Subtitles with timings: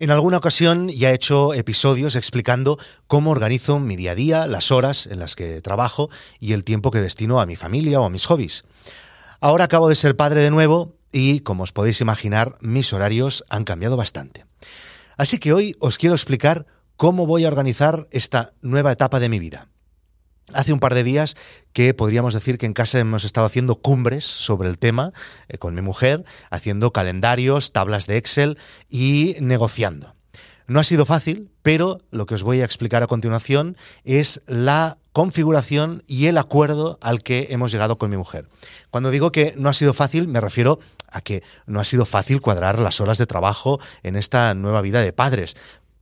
[0.00, 4.70] En alguna ocasión ya he hecho episodios explicando cómo organizo mi día a día, las
[4.70, 8.10] horas en las que trabajo y el tiempo que destino a mi familia o a
[8.10, 8.62] mis hobbies.
[9.40, 13.64] Ahora acabo de ser padre de nuevo y, como os podéis imaginar, mis horarios han
[13.64, 14.46] cambiado bastante.
[15.16, 19.40] Así que hoy os quiero explicar cómo voy a organizar esta nueva etapa de mi
[19.40, 19.66] vida.
[20.54, 21.36] Hace un par de días
[21.72, 25.12] que podríamos decir que en casa hemos estado haciendo cumbres sobre el tema
[25.48, 28.58] eh, con mi mujer, haciendo calendarios, tablas de Excel
[28.88, 30.14] y negociando.
[30.66, 34.98] No ha sido fácil, pero lo que os voy a explicar a continuación es la
[35.12, 38.48] configuración y el acuerdo al que hemos llegado con mi mujer.
[38.90, 40.78] Cuando digo que no ha sido fácil, me refiero
[41.10, 45.00] a que no ha sido fácil cuadrar las horas de trabajo en esta nueva vida
[45.00, 45.56] de padres,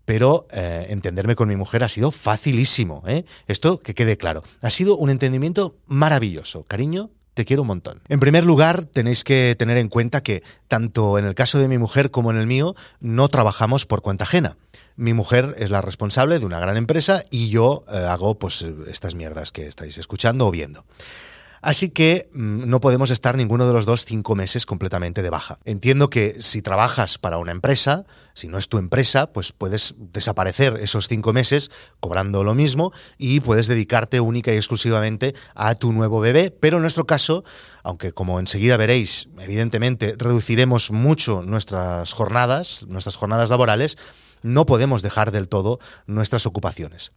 [0.06, 3.02] pero eh, entenderme con mi mujer ha sido facilísimo.
[3.06, 3.26] ¿eh?
[3.46, 4.42] Esto que quede claro.
[4.62, 6.62] Ha sido un entendimiento maravilloso.
[6.62, 8.00] Cariño, te quiero un montón.
[8.08, 11.76] En primer lugar, tenéis que tener en cuenta que tanto en el caso de mi
[11.76, 14.56] mujer como en el mío, no trabajamos por cuenta ajena.
[14.94, 19.14] Mi mujer es la responsable de una gran empresa y yo eh, hago pues estas
[19.14, 20.86] mierdas que estáis escuchando o viendo.
[21.66, 25.58] Así que mm, no podemos estar ninguno de los dos cinco meses completamente de baja.
[25.64, 30.78] Entiendo que si trabajas para una empresa, si no es tu empresa, pues puedes desaparecer
[30.80, 36.20] esos cinco meses cobrando lo mismo y puedes dedicarte única y exclusivamente a tu nuevo
[36.20, 36.52] bebé.
[36.52, 37.42] Pero en nuestro caso,
[37.82, 43.98] aunque como enseguida veréis, evidentemente reduciremos mucho nuestras jornadas, nuestras jornadas laborales,
[44.44, 47.10] no podemos dejar del todo nuestras ocupaciones.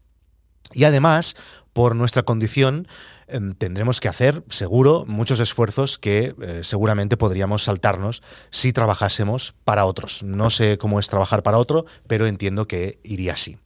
[0.72, 1.36] Y además,
[1.74, 2.88] por nuestra condición,
[3.30, 9.86] em, tendremos que hacer, seguro, muchos esfuerzos que eh, seguramente podríamos saltarnos si trabajásemos para
[9.86, 10.24] otros.
[10.24, 13.58] No sé cómo es trabajar para otro, pero entiendo que iría así.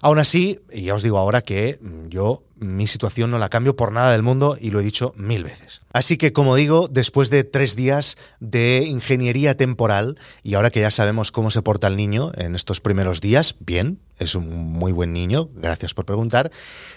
[0.00, 3.92] Aún así, ya os digo ahora que mm, yo mi situación no la cambio por
[3.92, 5.80] nada del mundo y lo he dicho mil veces.
[5.92, 10.90] Así que, como digo, después de tres días de ingeniería temporal, y ahora que ya
[10.90, 15.12] sabemos cómo se porta el niño en estos primeros días, bien, es un muy buen
[15.12, 16.50] niño, gracias por preguntar,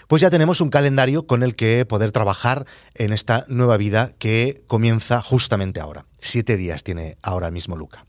[0.08, 4.62] pues ya tenemos un calendario con el que poder trabajar en esta nueva vida que
[4.66, 6.06] comienza justamente ahora.
[6.18, 8.04] Siete días tiene ahora mismo Luca.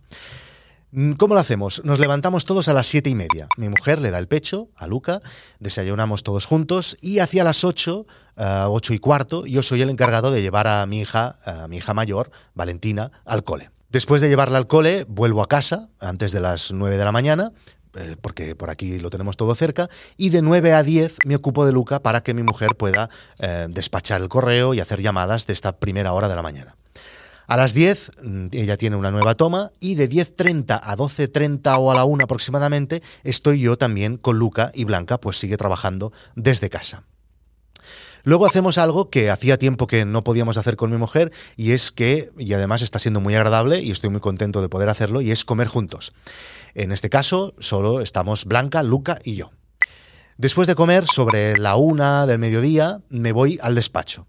[0.96, 1.82] Mm, ¿Cómo lo hacemos?
[1.84, 3.48] Nos levantamos todos a las siete y media.
[3.58, 5.22] Mi mujer le da el pecho a Luca,
[5.60, 8.06] desayunamos todos juntos y hacia las ocho,
[8.38, 11.78] uh, ocho y cuarto, yo soy el encargado de llevar a mi hija, a mi
[11.78, 13.72] hija mayor, Valentina, al cole.
[13.90, 17.52] Después de llevarla al cole, vuelvo a casa antes de las nueve de la mañana,
[17.96, 21.66] eh, porque por aquí lo tenemos todo cerca, y de 9 a 10 me ocupo
[21.66, 23.10] de Luca para que mi mujer pueda
[23.40, 26.76] eh, despachar el correo y hacer llamadas de esta primera hora de la mañana.
[27.48, 31.92] A las 10 mm, ella tiene una nueva toma y de 10.30 a 12.30 o
[31.92, 36.70] a la 1 aproximadamente estoy yo también con Luca y Blanca, pues sigue trabajando desde
[36.70, 37.04] casa.
[38.26, 41.92] Luego hacemos algo que hacía tiempo que no podíamos hacer con mi mujer y es
[41.92, 45.32] que, y además está siendo muy agradable y estoy muy contento de poder hacerlo, y
[45.32, 46.14] es comer juntos.
[46.74, 49.52] En este caso solo estamos Blanca, Luca y yo.
[50.38, 54.26] Después de comer, sobre la una del mediodía, me voy al despacho,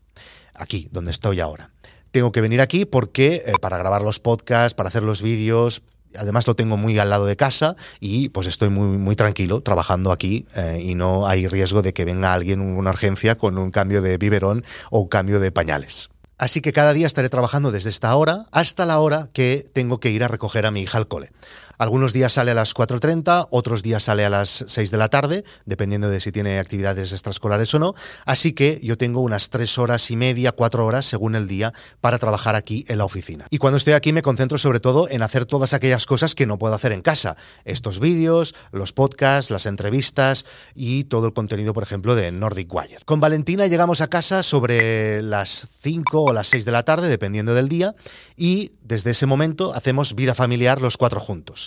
[0.55, 1.71] aquí, donde estoy ahora
[2.15, 5.83] tengo que venir aquí porque eh, para grabar los podcasts, para hacer los vídeos,
[6.17, 10.13] además lo tengo muy al lado de casa y pues estoy muy, muy tranquilo trabajando
[10.13, 14.01] aquí eh, y no hay riesgo de que venga alguien una urgencia con un cambio
[14.01, 16.09] de biberón o un cambio de pañales.
[16.39, 20.13] Así que cada día estaré trabajando desde esta hora hasta la hora que tengo que
[20.13, 21.33] ir a recoger a mi hija al cole.
[21.79, 25.45] Algunos días sale a las 4.30, otros días sale a las 6 de la tarde,
[25.67, 27.95] dependiendo de si tiene actividades extraescolares o no.
[28.25, 32.19] Así que yo tengo unas 3 horas y media, 4 horas según el día para
[32.19, 33.47] trabajar aquí en la oficina.
[33.51, 36.59] Y cuando estoy aquí me concentro sobre todo en hacer todas aquellas cosas que no
[36.59, 37.37] puedo hacer en casa.
[37.65, 42.99] Estos vídeos, los podcasts, las entrevistas y todo el contenido, por ejemplo, de Nordic Wire.
[43.05, 47.55] Con Valentina llegamos a casa sobre las 5 o las 6 de la tarde, dependiendo
[47.55, 47.95] del día,
[48.37, 51.64] y desde ese momento hacemos vida familiar los cuatro juntos.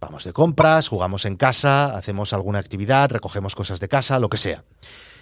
[0.00, 4.36] Vamos de compras, jugamos en casa, hacemos alguna actividad, recogemos cosas de casa, lo que
[4.36, 4.64] sea.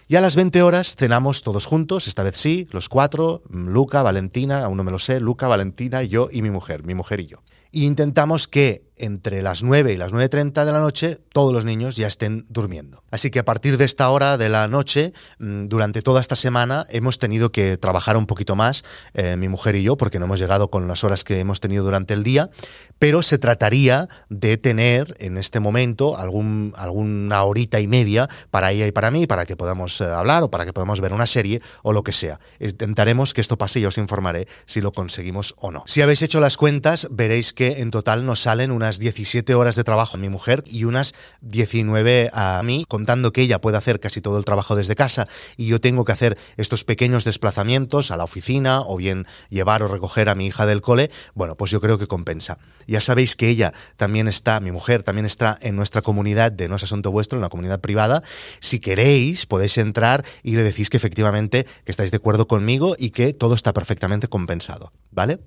[0.08, 4.64] Y a las 20 horas cenamos todos juntos, esta vez sí, los cuatro, Luca, Valentina,
[4.64, 7.38] aún no me lo sé, Luca, Valentina, yo y mi mujer, mi mujer y yo.
[7.70, 11.96] Y intentamos que entre las 9 y las 9.30 de la noche todos los niños
[11.96, 13.02] ya estén durmiendo.
[13.10, 16.86] Así que a partir de esta hora de la noche, mm, durante toda esta semana,
[16.90, 18.84] hemos tenido que trabajar un poquito más,
[19.14, 21.84] eh, mi mujer y yo, porque no hemos llegado con las horas que hemos tenido
[21.84, 22.50] durante el día,
[22.98, 28.86] pero se trataría de tener en este momento algún, alguna horita y media para ella
[28.86, 31.60] y para mí, para que podamos eh, hablar o para que podamos ver una serie
[31.82, 32.40] o lo que sea.
[32.60, 35.84] Intentaremos que esto pase y os informaré si lo conseguimos o no.
[35.86, 39.84] Si habéis hecho las cuentas, veréis que en total nos salen unas 17 horas de
[39.84, 44.20] trabajo a mi mujer y unas 19 a mí, contando que ella puede hacer casi
[44.20, 48.24] todo el trabajo desde casa y yo tengo que hacer estos pequeños desplazamientos a la
[48.24, 51.96] oficina o bien llevar o recoger a mi hija del cole, bueno, pues yo creo
[51.96, 52.58] que compensa.
[52.88, 56.74] Ya sabéis que ella también está, mi mujer también está en nuestra comunidad de No
[56.74, 58.24] es Asunto Vuestro, en la comunidad privada.
[58.58, 63.10] Si queréis, podéis entrar y le decís que efectivamente que estáis de acuerdo conmigo y
[63.10, 65.38] que todo está perfectamente compensado, ¿vale?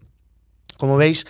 [0.77, 1.25] Como veis,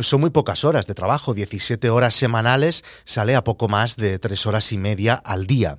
[0.00, 4.46] son muy pocas horas de trabajo, 17 horas semanales, sale a poco más de 3
[4.46, 5.78] horas y media al día.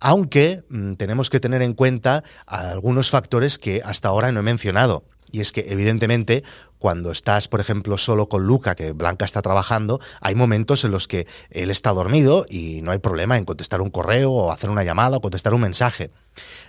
[0.00, 5.04] Aunque mm, tenemos que tener en cuenta algunos factores que hasta ahora no he mencionado.
[5.30, 6.42] Y es que, evidentemente,
[6.78, 11.08] cuando estás, por ejemplo, solo con Luca, que Blanca está trabajando, hay momentos en los
[11.08, 14.84] que él está dormido y no hay problema en contestar un correo o hacer una
[14.84, 16.10] llamada o contestar un mensaje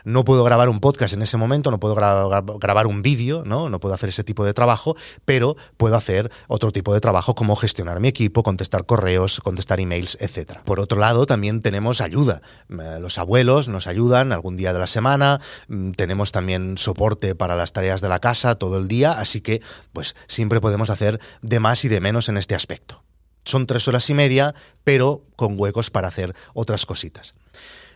[0.04, 3.70] no puedo grabar un podcast en ese momento, no puedo grabar un vídeo, ¿no?
[3.70, 4.96] no puedo hacer ese tipo de trabajo,
[5.26, 10.18] pero puedo hacer otro tipo de trabajo como gestionar mi equipo, contestar correos, contestar emails,
[10.20, 10.60] etc.
[10.66, 12.42] Por otro lado, también tenemos ayuda.
[12.70, 17.56] Eh, los abuelos nos ayudan algún día de la semana, mm, tenemos también soporte para
[17.56, 19.62] las tareas de la casa todo el día, así que
[20.00, 23.04] pues siempre podemos hacer de más y de menos en este aspecto.
[23.44, 24.56] Son tres horas y media,
[24.86, 27.36] pero con huecos para hacer otras cositas.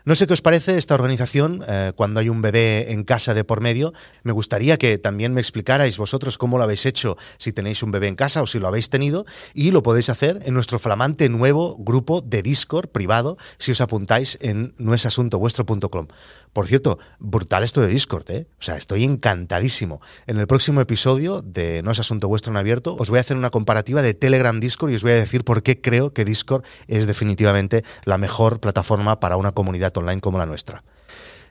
[0.05, 3.45] No sé qué os parece esta organización eh, cuando hay un bebé en casa de
[3.45, 3.93] por medio.
[4.23, 8.09] Me gustaría que también me explicarais vosotros cómo lo habéis hecho si tenéis un bebé
[8.09, 9.23] en casa o si lo habéis tenido
[9.53, 14.37] y lo podéis hacer en nuestro flamante nuevo grupo de Discord privado si os apuntáis
[14.41, 16.07] en nuesasuntovuestro.com.
[16.51, 18.47] Por cierto, brutal esto de Discord, ¿eh?
[18.59, 20.01] O sea, estoy encantadísimo.
[20.27, 23.37] En el próximo episodio de No es Asunto Vuestro en Abierto os voy a hacer
[23.37, 26.65] una comparativa de Telegram Discord y os voy a decir por qué creo que Discord
[26.87, 30.83] es definitivamente la mejor plataforma para una comunidad online como la nuestra.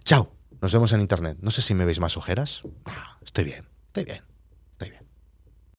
[0.05, 1.39] Chao, nos vemos en internet.
[1.41, 2.63] No sé si me veis más ojeras.
[3.25, 4.32] Estoy bien, estoy bien.